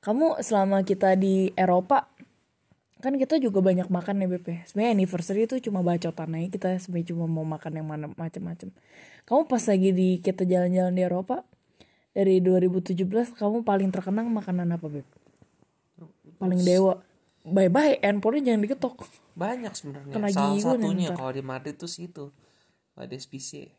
[0.00, 2.08] kamu selama kita di Eropa
[3.00, 4.60] kan kita juga banyak makan ya Beb ya.
[4.68, 8.68] Sebenarnya anniversary itu cuma bacotan aja kita sebenarnya cuma mau makan yang mana macam-macam.
[9.24, 11.44] Kamu pas lagi di kita jalan-jalan di Eropa
[12.12, 13.00] dari 2017
[13.40, 15.08] kamu paling terkenang makanan apa Beb?
[16.36, 17.00] Paling dewa.
[17.40, 18.96] Bye-bye, handphonenya jangan diketok.
[19.32, 22.28] banyak sebenarnya Kena salah satunya kalau di Madrid tuh situ
[22.92, 23.72] ada SPC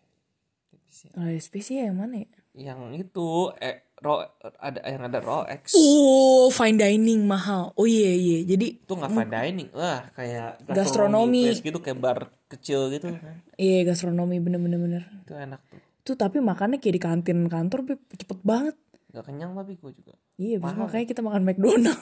[0.91, 1.15] SPC.
[1.15, 2.31] Kalau spesial yang mana ya?
[2.53, 3.27] Yang itu
[3.57, 4.19] eh ro
[4.57, 7.71] ada yang ada raw X Oh, fine dining mahal.
[7.73, 8.43] Oh iya iya.
[8.43, 11.47] Jadi itu nggak fine dining lah kayak Gastronomi.
[11.47, 13.07] place gitu kayak bar kecil gitu
[13.55, 15.03] iya gastronomi bener-bener bener.
[15.21, 17.99] itu enak tuh Itu tapi makannya kayak di kantin kantor Beb.
[18.11, 18.75] cepet banget.
[19.07, 21.99] nggak kenyang tapi gue juga Iya, abis makanya kita makan McDonald.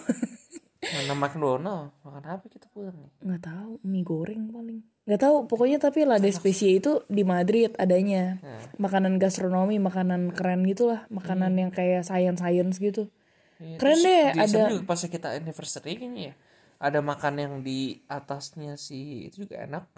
[0.80, 4.80] mana McDonald makan apa kita pulang nih nggak tahu mie goreng paling
[5.10, 8.38] nggak tahu pokoknya tapi La de Specie itu di Madrid adanya.
[8.78, 11.10] Makanan gastronomi makanan keren gitulah.
[11.10, 13.10] Makanan yang kayak science science gitu.
[13.58, 16.34] Iya, keren deh ada juga pas kita anniversary kayaknya ya
[16.80, 19.90] ada makan yang di atasnya sih itu juga enak.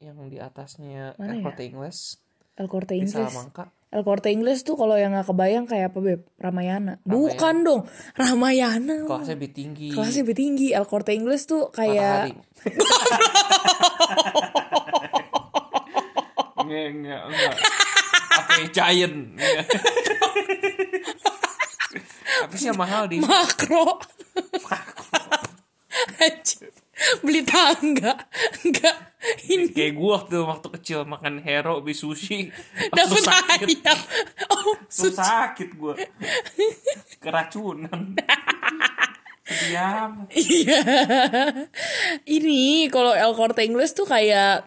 [0.00, 1.44] Yang di atasnya Mana El ya?
[1.44, 1.98] Corte Inglés.
[2.56, 3.12] El Corte di Inglés.
[3.12, 6.20] Salamanca El Corte Inglés tuh kalau yang nggak kebayang kayak apa beb?
[6.42, 6.98] Ramayana.
[7.06, 7.86] Bukan dong.
[8.18, 9.06] Ramayana.
[9.06, 9.94] Kelasnya lebih tinggi.
[9.94, 10.74] Kelasnya lebih tinggi.
[10.74, 12.66] El Corte Inglés tuh kayak Matahari.
[16.66, 17.54] Enggak, enggak, enggak.
[18.26, 19.18] Apa giant?
[22.42, 24.02] Apa sih yang mahal di makro.
[26.18, 26.74] Anjing.
[27.24, 28.16] Beli tangga.
[28.64, 28.96] Enggak.
[29.48, 29.72] Ini.
[29.74, 32.52] kayak gua waktu waktu kecil makan hero beli sushi.
[32.94, 33.66] Langsung sakit.
[33.66, 33.98] ayam.
[34.52, 35.94] Oh langsung sakit gua.
[37.18, 38.14] Keracunan.
[39.46, 40.82] Diam Iya.
[42.26, 44.66] Ini kalau El Corte Inglés tuh kayak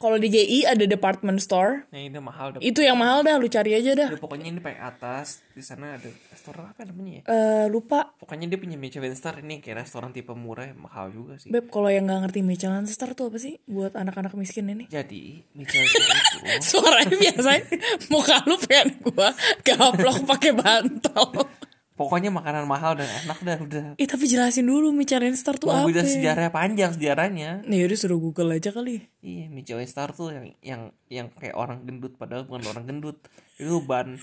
[0.00, 1.84] kalau di JI ada department store.
[1.86, 4.08] nah ini mahal deh Itu yang mahal dah, lu cari aja dah.
[4.08, 8.16] Ya, pokoknya ini paling atas di sana ada restoran apa namanya ya Eh lupa.
[8.16, 11.86] pokoknya dia punya Michelin star ini kayak restoran tipe murah mahal juga sih Beb, kalau
[11.86, 14.88] yang nggak ngerti Michelin star tuh apa sih buat anak-anak miskin ini?
[14.88, 16.36] jadi Michelin star itu
[16.70, 17.64] Suaranya biasanya
[18.08, 19.28] muka lu pengen gua
[19.60, 21.28] gaplok pakai bantal.
[22.00, 25.84] pokoknya makanan mahal dan enak dan udah Eh tapi jelasin dulu Michelin star tuh mau
[25.84, 25.92] apa?
[25.92, 29.04] bilang sejarah panjang sejarahnya Nih udah suruh Google aja kali.
[29.20, 33.20] iya Michelin star tuh yang yang yang kayak orang gendut padahal bukan orang gendut
[33.54, 34.16] itu ban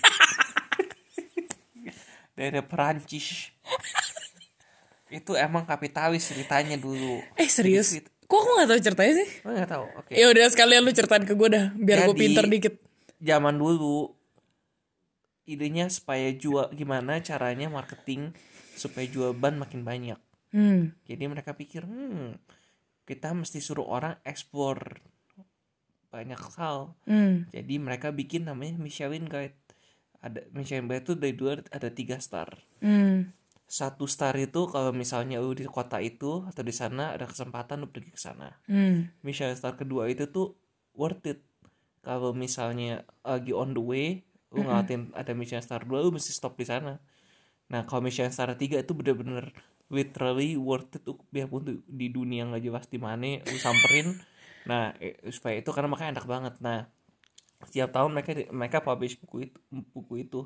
[2.34, 3.54] dari Perancis
[5.08, 7.94] itu emang kapitalis ceritanya dulu Eh serius?
[7.94, 9.28] Jadi, Kok aku gak tahu ceritanya sih?
[9.40, 12.44] oh nggak tahu oke Ya udah sekalian lu ceritain ke gue dah, biar gue pinter
[12.44, 12.74] dikit.
[13.16, 14.17] zaman dulu
[15.48, 18.36] idenya supaya jual gimana caranya marketing
[18.76, 20.96] supaya jual ban makin banyak Hmm.
[21.04, 22.36] jadi mereka pikir hmm
[23.04, 25.00] kita mesti suruh orang ekspor
[26.08, 27.44] banyak hal Hmm.
[27.48, 29.56] jadi mereka bikin namanya Michelin Guide
[30.18, 33.32] ada Michelin Guide itu dari dua ada tiga star Hmm.
[33.64, 37.88] satu star itu kalau misalnya lu di kota itu atau di sana ada kesempatan lu
[37.88, 39.12] pergi ke sana Hmm.
[39.20, 40.56] Michelin star kedua itu tuh
[40.92, 41.44] worth it
[42.00, 46.56] kalau misalnya lagi on the way lu ngeliatin ada Michelin star 2 lu mesti stop
[46.56, 46.96] di sana.
[47.68, 49.52] Nah kalau Michelin star 3 itu bener-bener
[49.88, 54.16] literally worth it tuh biarpun tuh di dunia nggak jelas di mana lu samperin.
[54.64, 56.54] Nah eh, supaya itu karena makanya enak banget.
[56.60, 56.88] Nah
[57.58, 59.58] setiap tahun mereka mereka publish buku itu
[59.92, 60.40] buku itu.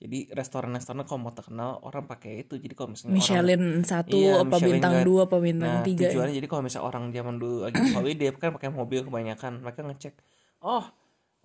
[0.00, 2.56] Jadi restoran-restoran kalau mau terkenal orang pakai itu.
[2.56, 5.04] Jadi kalau misalnya orang Michelin satu Iya, apa Michelin bintang Guide.
[5.04, 6.08] dua apa bintang Nah, tiga ya?
[6.08, 10.14] tujuannya jadi kalau misalnya orang zaman dulu lagi holiday kan pakai mobil kebanyakan, mereka ngecek,
[10.64, 10.84] oh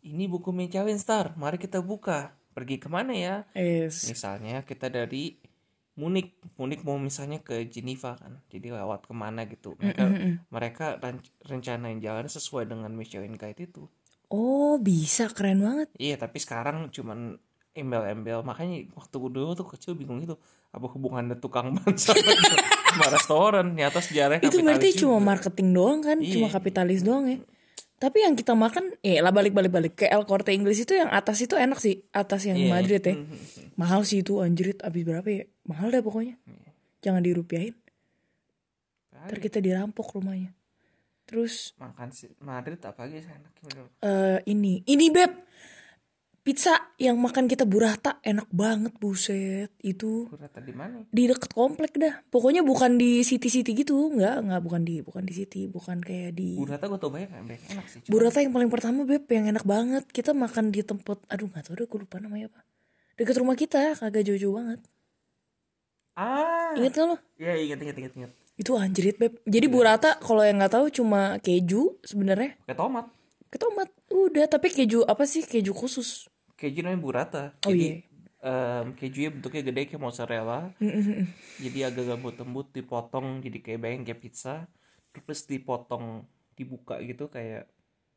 [0.05, 2.31] ini buku Michelin Star, mari kita buka.
[2.53, 3.35] Pergi ke mana ya?
[3.51, 4.05] Yes.
[4.05, 5.35] Misalnya kita dari
[5.95, 9.75] Munich, Munich mau misalnya ke Geneva kan, jadi lewat ke mana gitu.
[9.75, 10.03] Mereka
[10.47, 13.87] mereka ren- rencanain jalan sesuai dengan Michelin Guide itu.
[14.27, 15.87] Oh bisa keren banget.
[15.95, 17.39] Iya, tapi sekarang cuman
[17.71, 18.43] embel-embel.
[18.43, 20.35] Makanya waktu dulu tuh kecil bingung gitu,
[20.69, 22.23] apa hubungannya tukang ban sama,
[23.11, 23.71] restoran?
[23.71, 26.39] Nyata sejarahnya Itu berarti cuma marketing doang kan, Iya.
[26.39, 27.37] cuma kapitalis doang ya.
[27.95, 31.07] Tapi yang kita makan, eh lah balik balik balik ke El Corte Inggris itu yang
[31.07, 32.67] atas itu enak sih, atas yang Iya.
[32.67, 33.15] Madrid ya.
[33.15, 33.31] Hmm,
[33.79, 35.47] Mahal sih itu anjrit, abis berapa ya?
[35.63, 36.35] Mahal deh pokoknya.
[36.43, 36.69] Iya.
[37.07, 37.75] Jangan dirupiahin,
[39.15, 40.51] ntar kita dirampok rumahnya.
[41.25, 43.53] Terus makan sih Madrid apa lagi enak
[44.05, 45.31] eh ini, ini beb,
[46.45, 50.29] pizza yang makan kita burrata enak banget buset itu.
[50.29, 51.01] Gue tadi mana?
[51.09, 52.21] Di deket komplek dah.
[52.29, 56.37] Pokoknya bukan di city city gitu nggak nggak bukan di bukan di city bukan kayak
[56.37, 59.49] di burrata gue tau banyak banyak enak sih Cuma burrata yang paling pertama beb yang
[59.49, 60.05] enak banget.
[60.13, 62.61] Kita makan di tempat aduh nggak tahu deh gue lupa namanya apa.
[63.17, 64.79] Deket rumah kita kagak jauh-jauh banget.
[66.13, 66.77] Ah.
[66.77, 69.41] Inget gak lo ya inget inget inget inget itu anjrit beb.
[69.49, 72.55] Jadi burrata kalau yang nggak tahu cuma keju sebenarnya.
[72.63, 73.05] Pakai tomat.
[73.49, 73.89] Ke tomat.
[74.13, 75.43] Udah tapi keju apa sih?
[75.43, 76.31] Keju khusus
[76.65, 78.01] keju namanya burrata Oh, jadi
[78.41, 80.73] em, kejunya bentuknya gede kayak mozzarella.
[81.61, 84.65] Jadi agak lembut-lembut dipotong jadi kayak bayang kayak pizza.
[85.13, 86.25] Terus dipotong
[86.57, 87.69] dibuka gitu kayak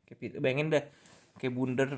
[0.09, 0.83] kayak bayangin dah
[1.37, 1.89] kayak bundar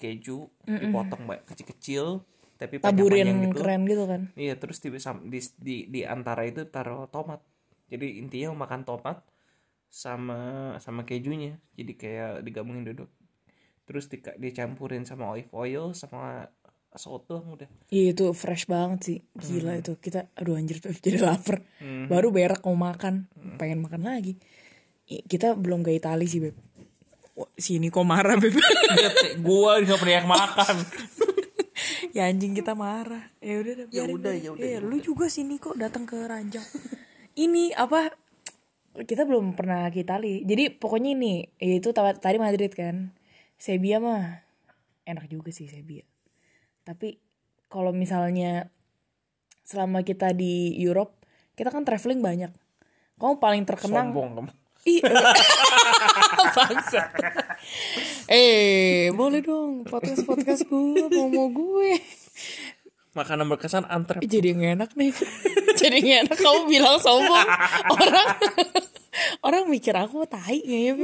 [0.00, 2.24] keju dipotong baik kecil-kecil
[2.60, 3.56] tapi taburin gitu.
[3.56, 4.22] keren gitu kan?
[4.36, 7.40] Iya terus di, di, di, di antara itu taruh tomat.
[7.88, 9.24] Jadi intinya makan tomat
[9.88, 11.56] sama sama kejunya.
[11.76, 13.08] Jadi kayak digabungin duduk
[13.90, 16.46] terus di, dicampurin sama olive oil sama
[16.94, 17.66] soto udah.
[17.90, 19.18] Iya itu fresh banget sih.
[19.34, 19.98] Gila itu.
[19.98, 21.66] Kita Aduh anjir tuh jadi lapar.
[22.06, 23.26] Baru berak mau makan.
[23.58, 24.38] Pengen makan lagi.
[25.06, 26.54] Kita belum ke Itali sih Beb.
[27.58, 28.54] Sini kok marah Beb.
[29.42, 30.76] Gua nggak pernah makan.
[32.10, 33.30] Ya anjing kita marah.
[33.38, 36.66] Ya udah Ya udah, ya udah, ya, Lu juga sini kok datang ke Ranjang.
[37.38, 38.10] Ini apa
[39.06, 40.42] Kita belum pernah ke Itali.
[40.42, 43.14] Jadi pokoknya ini Itu tadi Madrid kan
[43.60, 44.40] Sebia mah
[45.04, 46.08] Enak juga sih Sebia
[46.80, 47.20] Tapi
[47.68, 48.72] kalau misalnya
[49.62, 51.22] selama kita di Europe,
[51.54, 52.50] kita kan traveling banyak.
[53.14, 54.50] Kamu paling terkenang sombong kamu
[54.88, 55.04] Ih,
[56.56, 57.12] bangsa.
[58.32, 62.00] eh, boleh dong podcast podcast gue mau mau gue.
[63.12, 65.12] makanan berkesan antrep Jadi nggak enak nih.
[65.84, 67.44] Jadi nggak enak kamu bilang sombong.
[67.92, 68.26] Orang
[69.44, 70.96] orang mikir aku tai ya.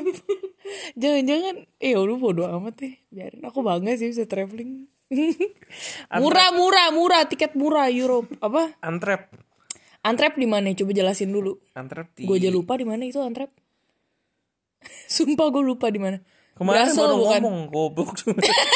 [0.95, 2.95] Jangan-jangan eh lu bodo amat deh.
[3.11, 3.43] Biarin.
[3.47, 4.91] Aku bangga sih bisa traveling.
[6.23, 8.35] murah murah murah tiket murah Europe.
[8.43, 8.75] Apa?
[8.83, 9.31] Antrep
[10.03, 10.71] Antrep di mana?
[10.75, 11.59] Coba jelasin dulu.
[11.75, 13.51] Antrep di gue aja lupa di mana itu Antrep
[15.15, 16.19] sumpah gue lupa di mana.
[16.57, 17.41] Kemarin Brussels baru bukan?
[17.43, 18.11] ngomong goblok.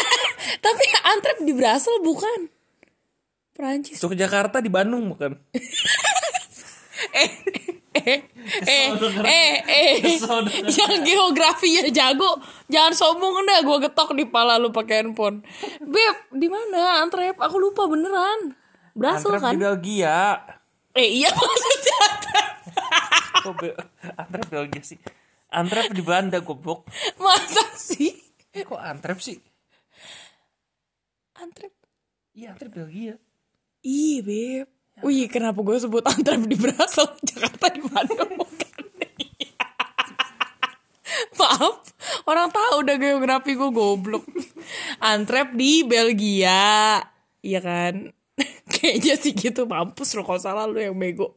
[0.64, 2.40] Tapi Antrep di Brussels bukan?
[3.54, 4.00] Perancis.
[4.00, 5.36] Jakarta di Bandung bukan
[9.24, 10.68] eh eh eh denger.
[10.68, 12.36] yang geografi ya jago
[12.68, 15.40] jangan sombong dah gue getok di pala lu pakai handphone.
[15.80, 17.00] Beb di mana?
[17.00, 18.52] Antrep aku lupa beneran.
[18.96, 19.56] Antrep kan?
[19.56, 20.36] Di Belgia.
[20.92, 22.48] Eh iya maksudnya Antrep.
[23.40, 23.78] Kok Be-
[24.20, 24.98] antrep Belgia sih?
[25.50, 26.86] Antrep di Belanda goblok.
[27.16, 28.12] Masa sih?
[28.52, 29.40] Kok antrep sih?
[31.40, 31.72] Antrep.
[32.36, 33.16] Iya antrep Belgia.
[33.80, 34.68] Iya beb.
[35.00, 38.36] Wih kenapa gue sebut Antrep di Brussels Jakarta di Bandung
[41.40, 41.76] Maaf.
[42.28, 44.24] Orang tahu udah geografi gue goblok.
[45.00, 47.00] Antrep di Belgia.
[47.40, 48.12] Iya kan?
[48.72, 49.64] Kayaknya sih gitu.
[49.64, 51.32] Mampus lo kalau salah lu yang bego.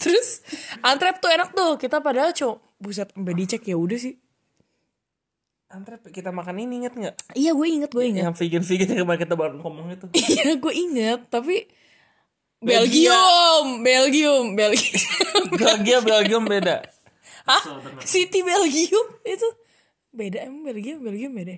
[0.00, 0.46] Terus
[0.80, 1.74] Antrep tuh enak tuh.
[1.76, 4.16] Kita padahal cuma Buset sampai dicek ya udah sih.
[5.70, 7.14] Antrep kita makan ini inget nggak?
[7.38, 10.58] Iya gue inget gue inget yang vegan vegan yang kemarin kita baru ngomong itu Iya
[10.58, 11.70] gue inget Tapi
[12.58, 14.98] Belgium Belgium Belgium
[15.54, 16.82] Belgia Belgium beda
[17.50, 17.62] Hah?
[18.06, 19.48] City Belgium itu
[20.14, 21.56] beda emang Belgium Belgium beda.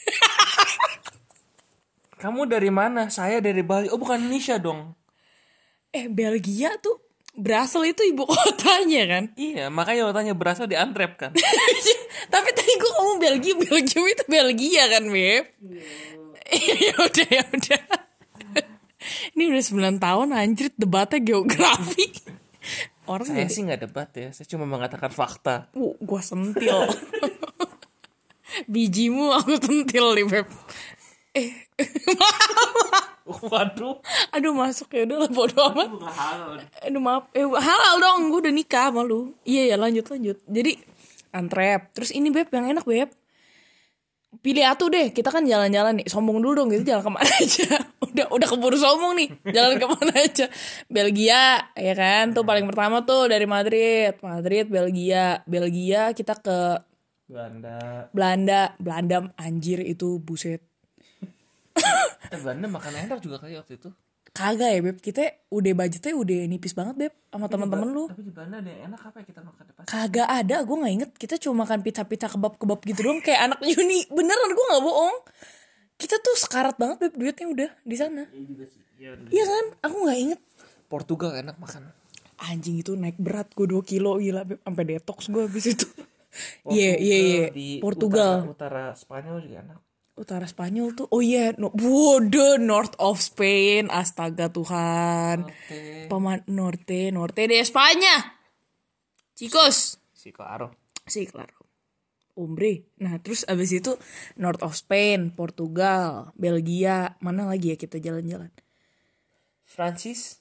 [2.22, 4.92] kamu dari mana saya dari Bali oh bukan Indonesia dong
[5.90, 7.02] Eh Belgia tuh
[7.34, 9.24] Brussels itu ibu kotanya kan.
[9.50, 11.34] iya makanya tanya berasal di antrep kan
[12.34, 15.44] Tapi tadi gue ngomong Belgium Belgium itu Belgia kan beb.
[16.50, 17.82] ya udah ya udah.
[19.34, 19.64] Ini udah
[19.96, 22.06] 9 tahun anjir debatnya geografi.
[23.10, 26.86] Orang saya jadi sih nggak debat ya saya cuma mengatakan fakta uh, gue sentil.
[28.72, 30.46] Bijimu aku sentil nih beb.
[31.34, 31.50] Eh,
[33.50, 33.98] waduh
[34.30, 35.90] aduh masuk ya udah lah bodo amat.
[36.86, 39.34] Aduh maaf, eh halal dong, gue udah nikah sama lu.
[39.42, 40.38] Iya ya lanjut lanjut.
[40.46, 40.78] Jadi
[41.34, 43.10] antrep, terus ini beb yang enak beb.
[44.30, 46.06] Pilih atuh deh, kita kan jalan-jalan nih.
[46.06, 47.66] Sombong dulu dong gitu, jalan ke mana aja.
[47.98, 50.46] Udah udah keburu sombong nih, jalan ke mana aja.
[50.86, 52.30] Belgia, ya kan?
[52.30, 56.78] Tuh paling pertama tuh dari Madrid, Madrid, Belgia, Belgia kita ke
[57.26, 60.62] Belanda Belanda, Belanda anjir itu buset.
[62.30, 63.90] eh, Belanda makan enak juga kali waktu itu
[64.30, 68.06] Kagak ya beb, kita udah budgetnya udah nipis banget beb sama teman-teman lu.
[68.06, 70.76] tapi di Belanda ada yang enak apa ya kita makan di pasar Kagak ada, gue
[70.78, 71.10] nggak inget.
[71.18, 74.06] Kita cuma makan pizza-pizza kebab-kebab gitu doang kayak anak uni.
[74.06, 75.16] Beneran gue nggak bohong.
[75.98, 78.22] Kita tuh sekarat banget beb duitnya udah di sana.
[79.34, 79.64] Iya kan?
[79.90, 80.40] Aku nggak inget.
[80.86, 81.90] Portugal enak makan
[82.40, 84.62] Anjing itu naik berat gue 2 kilo gila beb.
[84.62, 85.86] Sampai detox gue habis itu.
[86.70, 87.46] Iya iya iya.
[87.50, 88.46] di Portugal.
[88.46, 89.89] utara, utara Spanyol juga enak
[90.20, 91.08] Utara Spanyol tuh.
[91.08, 93.88] Oh iya, no, Waduh, North of Spain.
[93.88, 95.48] Astaga Tuhan.
[95.48, 96.06] Oke.
[96.12, 98.36] Paman Norte, Norte de España.
[99.32, 99.96] Chicos.
[100.12, 100.76] si Claro
[101.08, 101.56] Sí, claro.
[102.36, 102.84] Hombre.
[103.00, 103.96] Nah, terus abis itu
[104.36, 108.52] North of Spain, Portugal, Belgia, mana lagi ya kita jalan-jalan?
[109.64, 110.40] Francis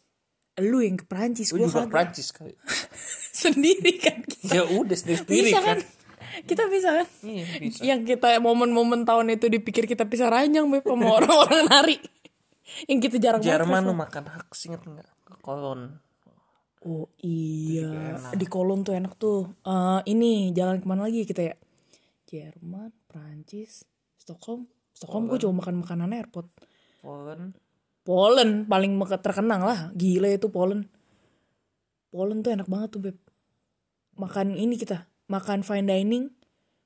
[0.59, 1.91] Lu yang ke Prancis, gue juga kagak.
[2.11, 2.51] Prancis kali
[3.47, 4.59] Sendiri kan kita.
[4.59, 5.98] ya udah sendiri sendiri Bisa kan kan?
[6.45, 7.07] Kita bisa kan?
[7.25, 11.97] iya bisa Yang kita momen-momen tahun itu dipikir kita bisa ranjang Beb, sama orang-orang nari.
[12.85, 15.97] yang kita jarang banget Jerman lu makan hak inget nggak ke kolon
[16.79, 19.51] Oh iya, di Kolon tuh enak tuh.
[19.67, 21.55] Eh ini jalan ke mana lagi kita ya?
[22.23, 23.83] Jerman, Prancis,
[24.15, 24.63] Stockholm.
[24.95, 26.47] Stockholm gue cuma makan makanan airport.
[27.03, 27.51] Polen
[28.07, 29.91] Poland paling terkenang lah.
[29.91, 30.87] Gila itu Poland.
[32.09, 33.17] Poland tuh enak banget tuh beb.
[34.15, 36.25] Makan ini kita, makan fine dining.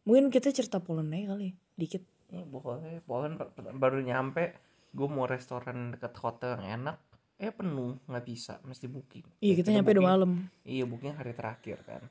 [0.03, 2.03] Mungkin kita cerita Poland aja kali, dikit.
[2.27, 2.99] ya per-
[3.47, 4.57] per- baru nyampe
[4.89, 6.97] gue mau restoran dekat hotel yang enak
[7.35, 10.31] eh penuh nggak bisa mesti booking Iya kita nyampe udah malam.
[10.63, 12.01] iya booking hari terakhir kan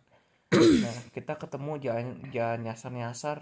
[0.82, 3.38] nah kita ketemu jalan jalan nyasar nyasar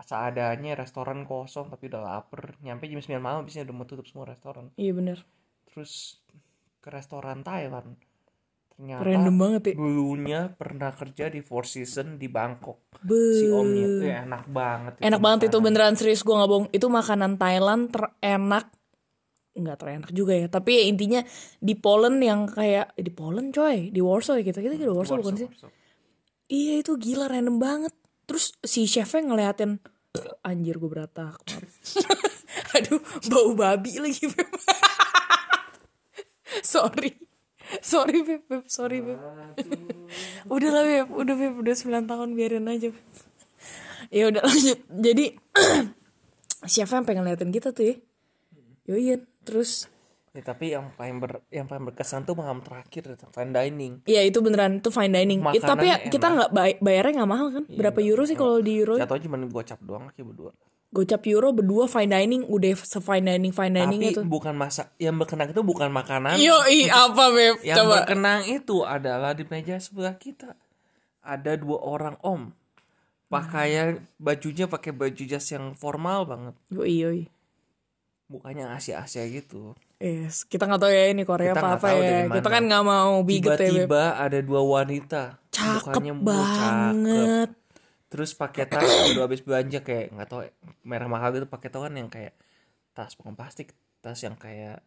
[0.00, 4.26] seadanya restoran kosong tapi udah lapar nyampe jam 9 malam biasanya udah mau tutup semua
[4.26, 5.18] restoran Iya bener.
[5.64, 6.18] terus
[6.78, 7.94] ke restoran Thailand
[8.76, 9.74] ternyata Random banget ya.
[9.80, 15.20] dulunya pernah kerja di Four Seasons di Bangkok Be si omnya itu enak banget enak
[15.20, 15.64] banget itu makanan.
[15.64, 16.68] beneran serius gue nggak bohong.
[16.76, 18.68] Itu makanan Thailand terenak
[19.56, 21.20] nggak terenak juga ya tapi ya intinya
[21.56, 25.24] di Poland yang kayak eh, di Poland coy di Warsaw ya kita kita di Warsaw
[25.24, 25.72] bukan sih Warsaw.
[26.46, 27.94] Iya itu gila random banget.
[28.26, 29.82] Terus si chefnya ngeliatin
[30.46, 31.42] anjir gue berantak.
[32.78, 33.02] Aduh
[33.32, 34.30] bau babi lagi
[36.62, 37.25] sorry.
[37.82, 38.64] Sorry Beb, Beb.
[38.66, 39.18] sorry Beb.
[40.46, 42.90] udah lah Beb, udah Beb, udah 9 tahun biarin aja.
[42.90, 43.04] Beb.
[44.08, 44.78] ya udah lanjut.
[44.86, 45.24] Jadi
[46.72, 47.94] chefnya pengen ngeliatin kita tuh ya.
[48.86, 49.90] Yoyin, terus
[50.36, 54.04] Ya, tapi yang paling ber, yang paling berkesan tuh malam terakhir fine dining.
[54.04, 55.40] Iya itu beneran itu fine dining.
[55.48, 57.64] It- tapi ya, kita nggak bay- bayarnya nggak mahal kan?
[57.64, 59.00] Berapa euro sih kalau di euro?
[59.00, 60.52] Jatuhnya cuma gocap doang kayak berdua.
[60.96, 64.22] Gocap euro berdua fine dining udah se fine dining fine dining Tapi itu.
[64.24, 66.40] bukan masa yang berkenang itu bukan makanan.
[66.40, 67.60] Yo i apa beb?
[67.60, 67.92] Yang Coba.
[68.00, 70.56] berkenang itu adalah di meja sebelah kita
[71.20, 72.48] ada dua orang om.
[73.28, 76.54] Pakaian bajunya pakai baju jas yang formal banget.
[76.72, 77.28] Yo i yo i.
[78.26, 79.76] Mukanya Asia-Asia gitu.
[80.00, 82.24] Yes, kita nggak tahu ya ini Korea Kita apa apa ya.
[82.26, 83.68] Kita kan nggak mau biget ya.
[83.68, 85.38] Tiba-tiba ada dua wanita.
[85.52, 87.48] Cakep Mukanya bu- cakep.
[88.16, 90.48] Terus pakai tas udah habis belanja kayak nggak tahu
[90.88, 92.32] merah mahal gitu pakai tau kan yang kayak
[92.96, 94.80] tas bukan plastik tas yang kayak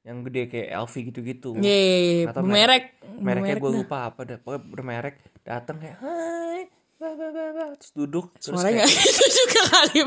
[0.00, 1.50] yang gede kayak LV gitu-gitu.
[1.60, 2.24] Iya, iya, iya.
[2.32, 2.84] Tahu merek,
[3.20, 7.70] mereknya merek gue lupa apa dah pokoknya bermerek datang kayak hai bah, bah, bah, bah.
[7.76, 10.00] terus duduk terus Suaranya kayak, itu juga kali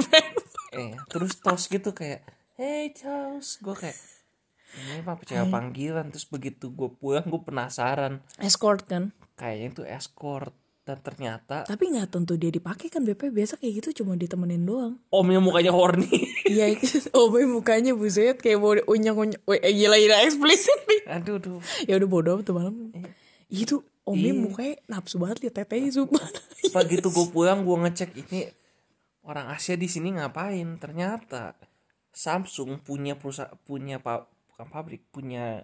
[0.74, 2.26] eh terus tos gitu kayak
[2.58, 3.62] hey Charles.
[3.62, 3.98] Gue kayak
[4.74, 6.10] ini apa cewek panggilan.
[6.10, 8.26] Terus begitu gue pulang gue penasaran.
[8.42, 9.14] Escort kan.
[9.34, 14.04] kayaknya itu escort dan ternyata Tapi nggak tentu dia dipakai kan BP biasa kayak gitu
[14.04, 15.00] cuma ditemenin doang.
[15.16, 16.12] omnya mukanya horny
[16.54, 16.76] Iya,
[17.16, 19.42] boy mukanya buset kayak mau unyang unyang.
[19.48, 21.02] Eh, gila gila eksplisit nih.
[21.08, 22.92] aduh duh ya udah bodoh tuh malam.
[23.48, 26.28] Itu Omnya mukanya nafsu banget liat tetenya sumpah.
[26.76, 28.52] begitu gue pulang gue ngecek ini
[29.24, 31.56] orang Asia di sini ngapain ternyata
[32.14, 35.64] Samsung punya perusahaan punya pa, bukan pabrik punya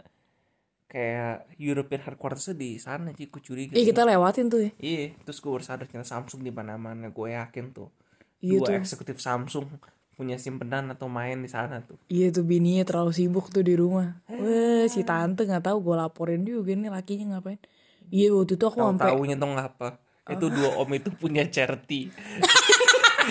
[0.89, 4.71] kayak European headquarters di sana sih gue curiga Iya kita lewatin tuh ya.
[4.81, 7.93] iya terus gue baru sadar ternyata Samsung di mana mana gue yakin tuh
[8.41, 8.75] Iya dua tuh.
[8.81, 9.69] eksekutif Samsung
[10.17, 14.17] punya simpenan atau main di sana tuh Iya tuh bininya terlalu sibuk tuh di rumah.
[14.27, 17.61] Wah si tante nggak tahu gue laporin juga nih lakinya ngapain.
[18.09, 19.87] Iya waktu itu aku sampai taunya tuh apa
[20.29, 22.09] itu dua om itu punya charity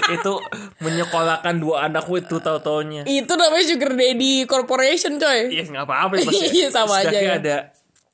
[0.07, 0.33] itu
[0.81, 5.53] menyekolahkan dua anakku itu tau taunya itu namanya sugar daddy corporation coy.
[5.53, 6.15] Iya nggak apa-apa.
[6.29, 7.33] Iya, sama aja ya.
[7.41, 7.57] ada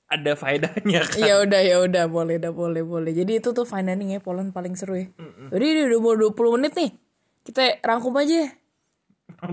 [0.09, 1.21] ada faedahnya kan.
[1.21, 3.11] Ya udah ya udah boleh dah boleh boleh.
[3.11, 5.07] Jadi itu tuh fine dining ya Poland paling seru ya.
[5.51, 6.91] Jadi ini udah mau 20 menit nih.
[7.45, 8.47] Kita rangkum aja.
[8.47, 8.49] ya.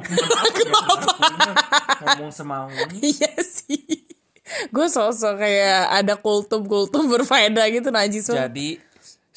[2.02, 2.86] Ngomong semaunya.
[3.02, 4.06] Iya sih.
[4.70, 8.28] Gue sosok kayak ada kultum-kultum berfaedah gitu najis.
[8.28, 8.91] Jadi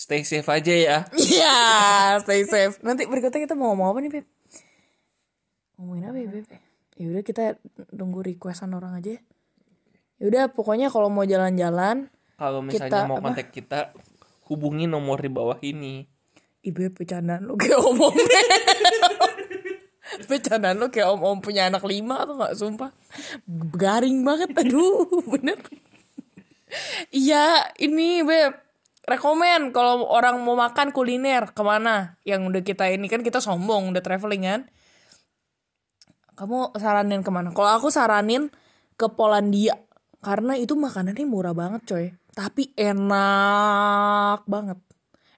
[0.04, 0.98] stay safe aja ya.
[1.16, 1.56] Iya,
[2.20, 2.76] stay safe.
[2.84, 4.26] Nanti berikutnya kita mau ngomong apa nih, Beb?
[5.80, 6.46] Ngomongin apa ya, Beb?
[6.94, 7.44] Ya udah kita
[7.90, 9.18] nunggu requestan orang aja.
[10.20, 13.24] Ya udah, pokoknya kalau mau jalan-jalan, Kalau misalnya Kita mau apa?
[13.30, 13.78] kontak kita
[14.46, 16.04] hubungi nomor di bawah ini.
[16.60, 18.10] Ibu bercandaan lu kayak om-om.
[20.30, 22.90] bercandaan lu kayak om-om punya anak lima atau nggak sumpah.
[23.74, 25.58] Garing banget, aduh, bener.
[27.10, 28.63] Iya, ini Beb.
[29.04, 32.16] Rekomen kalau orang mau makan kuliner ke mana?
[32.24, 34.60] Yang udah kita ini kan kita sombong udah traveling kan.
[36.34, 37.52] Kamu saranin ke mana?
[37.52, 38.48] Kalau aku saranin
[38.96, 39.76] ke Polandia
[40.24, 42.06] karena itu makanannya murah banget coy.
[42.32, 44.80] Tapi enak banget.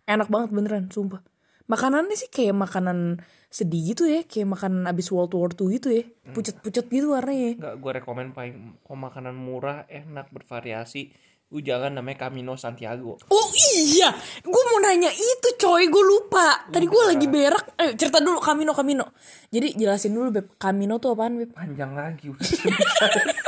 [0.07, 1.21] Enak banget beneran, sumpah.
[1.67, 3.19] Makanannya sih kayak makanan
[3.51, 6.07] sedih gitu ya, kayak makanan abis World War II gitu ya.
[6.31, 7.59] Pucet-pucet gitu warnanya.
[7.59, 11.11] Enggak gue rekomen paling kalau makanan murah, enak, bervariasi
[11.47, 13.49] lu jalan namanya Camino Santiago Oh
[13.79, 14.11] iya,
[14.43, 16.67] gue mau nanya itu coy, gue lupa.
[16.67, 17.79] Tadi gue lagi berak.
[17.79, 19.15] Eh, cerita dulu Camino Camino.
[19.55, 21.55] Jadi jelasin dulu beb, Camino tuh apaan beb?
[21.55, 22.35] panjang lagi.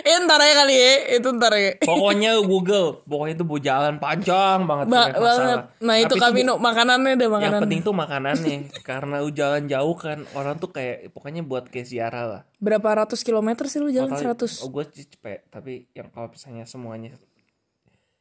[0.00, 1.72] Eh ntar ya kali ya, itu ntar ya.
[1.80, 5.18] pokoknya Google pokoknya itu mau jalan panjang banget Ba- masalah.
[5.20, 5.58] banget.
[5.80, 7.60] Nah itu Tapi Camino, makanannya deh yang makanan.
[7.62, 8.56] penting tuh makanannya
[8.88, 13.20] karena lu jalan jauh kan orang tuh kayak pokoknya buat kayak ziarah lah Berapa ratus
[13.20, 14.60] kilometer sih lu jalan seratus?
[14.60, 17.14] oh gue cepet tapi yang kalau misalnya semuanya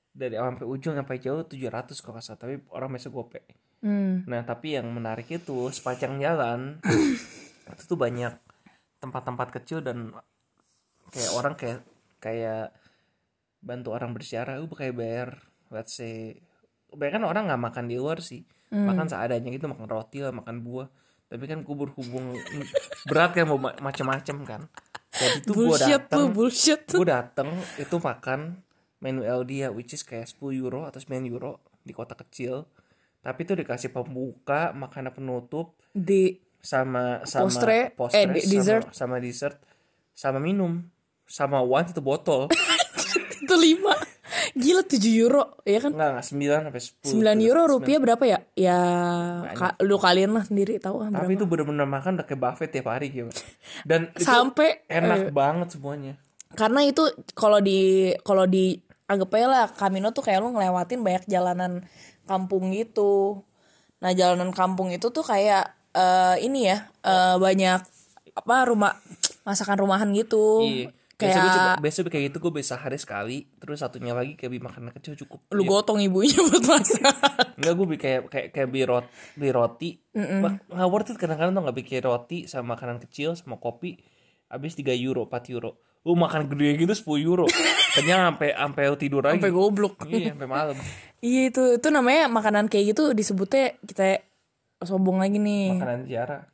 [0.10, 1.62] dari awal sampai ujung sampai jauh 700
[1.96, 3.41] kalau nggak salah tapi orang biasa gope
[3.77, 4.25] Hmm.
[4.25, 6.81] nah tapi yang menarik itu sepanjang jalan
[7.69, 8.34] itu tuh banyak
[8.98, 10.17] tempat-tempat kecil dan
[11.09, 11.79] kayak orang kayak
[12.17, 12.71] kayak
[13.59, 15.29] bantu orang bersiara lu kayak bayar
[15.69, 16.37] let's say.
[16.87, 18.43] Banyak kan orang nggak makan di luar sih.
[18.69, 20.87] Makan seadanya gitu makan roti lah makan buah.
[21.27, 22.31] Tapi kan gue berhubung
[23.03, 24.61] berat kan mau ma- macam-macam kan.
[25.09, 26.19] Jadi tuh gue dateng
[26.93, 28.39] gue dateng itu makan
[28.97, 32.63] menu LD ya which is kayak 10 euro atau 9 euro di kota kecil.
[33.19, 38.85] Tapi itu dikasih pembuka makanan penutup Di sama sama Postre, postre, eh, di- sama- dessert.
[38.91, 39.57] sama, dessert
[40.13, 40.79] sama minum
[41.27, 42.48] sama wine itu botol
[43.43, 43.93] itu lima.
[44.57, 45.91] Gila 7 euro, ya kan?
[45.96, 47.48] enggak enggak 9 sampai 10 9 tuh.
[47.48, 48.39] euro rupiah berapa ya?
[48.57, 48.79] Ya
[49.55, 51.38] ka- lu kalian lah sendiri tahu kan tapi berapa.
[51.38, 53.31] itu bener-bener makan udah kayak buffet tiap hari gitu
[53.88, 56.19] dan Sampai enak eh, banget semuanya
[56.55, 58.75] karena itu kalau di kalau di
[59.07, 61.88] anggap aja lah Camino tuh kayak lu ngelewatin banyak jalanan
[62.27, 63.43] kampung gitu.
[64.03, 67.79] Nah, jalanan kampung itu tuh kayak eh, ini ya, eh, banyak
[68.36, 68.91] apa rumah
[69.48, 70.65] masakan rumahan gitu.
[70.67, 74.38] iya biasa gue coba Kayak biasa kayak gitu gue bisa hari sekali terus satunya lagi
[74.38, 75.69] kayak beli makanan kecil cukup lu Iya.
[75.74, 77.17] gotong ibunya buat masak.
[77.57, 79.89] Enggak gue beli kayak kayak kayak beli roti, beli roti.
[80.13, 83.97] Nggak worth it kadang-kadang tuh nggak bikin roti sama makanan kecil sama kopi
[84.47, 85.81] habis 3 euro 4 euro.
[86.05, 87.45] Lu makan gede gitu 10 euro.
[87.97, 89.41] Kenyang sampai sampai tidur lagi.
[89.41, 89.93] Sampai goblok.
[90.05, 90.77] Iya, sampai malam.
[91.17, 94.21] Iya itu itu namanya makanan kayak gitu disebutnya kita
[94.79, 95.74] sombong lagi nih.
[95.74, 96.45] Makanan ziarah.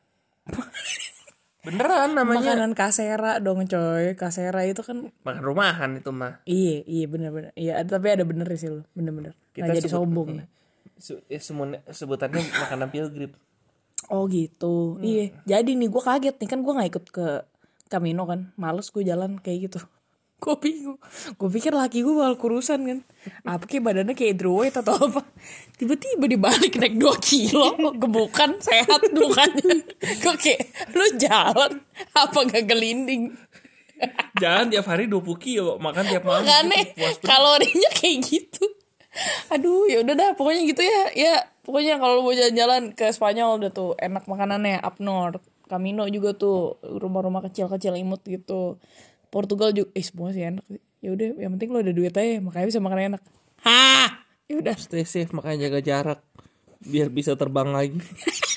[1.63, 2.59] Beneran namanya.
[2.59, 4.19] Makanan kasera dong coy.
[4.19, 6.43] Kasera itu kan Makan rumahan itu mah.
[6.43, 7.55] Iya, iya bener-bener.
[7.55, 9.31] Iya, tapi ada bener sih lo, bener-bener.
[9.55, 10.29] Kita Nggak jadi sebut- sombong.
[10.35, 10.45] iya.
[11.39, 13.31] Semun- sebutannya makanan pilgrim.
[14.11, 14.99] Oh gitu.
[14.99, 15.31] Iya.
[15.47, 17.27] Jadi nih gue kaget nih kan gue nggak ikut ke
[17.87, 18.51] Camino kan.
[18.59, 19.79] Males gue jalan kayak gitu.
[20.43, 20.99] Gue bingung.
[21.39, 22.99] Gue pikir laki gue bakal kurusan kan.
[23.47, 25.23] Apa kayak badannya kayak Android atau apa.
[25.79, 27.79] Tiba-tiba dibalik naik 2 kilo.
[27.95, 29.87] Gebukan sehat bukannya.
[30.19, 31.79] Gue kayak lu jalan
[32.11, 33.31] apa gak gelinding.
[34.35, 36.43] Jangan tiap hari 20 kilo, makan tiap malam.
[36.43, 38.63] Makanya gitu, puas kalorinya kayak gitu.
[39.47, 41.03] Aduh, ya udah dah, pokoknya gitu ya.
[41.15, 45.39] Ya, pokoknya kalau mau jalan-jalan ke Spanyol udah tuh enak makanannya up north.
[45.71, 48.75] Camino juga tuh rumah-rumah kecil-kecil imut gitu.
[49.33, 50.61] Portugal juga eh semua sih enak.
[51.01, 53.21] Ya udah, yang penting lu ada duit aja, makanya bisa makan enak.
[53.65, 54.77] Hah, ya udah.
[54.77, 56.19] Stay safe, makanya jaga jarak.
[56.85, 57.97] Biar bisa terbang lagi.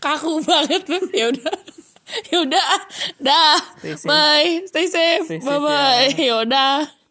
[0.00, 1.12] Kaku banget Feb.
[1.12, 1.54] Ya udah.
[2.10, 2.70] Ya udah,
[3.22, 3.54] dah.
[3.78, 4.10] Stay safe.
[4.10, 4.66] Bye.
[4.66, 5.30] Stay safe.
[5.30, 6.10] Stay safe Bye bye.
[6.18, 6.99] Ya udah.